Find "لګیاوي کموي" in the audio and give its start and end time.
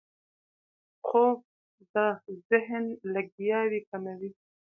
3.13-4.31